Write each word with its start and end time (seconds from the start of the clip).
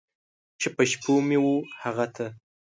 چې 0.61 0.67
په 0.75 0.83
شپو 0.91 1.13
مې 1.27 1.37
و 1.43 1.47
هغه 1.81 2.05
ته! 2.15 2.27